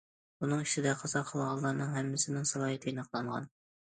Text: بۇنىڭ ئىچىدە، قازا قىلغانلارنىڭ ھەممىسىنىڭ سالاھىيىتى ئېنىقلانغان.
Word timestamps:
بۇنىڭ 0.43 0.61
ئىچىدە، 0.61 0.93
قازا 1.01 1.21
قىلغانلارنىڭ 1.31 1.91
ھەممىسىنىڭ 1.97 2.47
سالاھىيىتى 2.53 2.91
ئېنىقلانغان. 2.93 3.47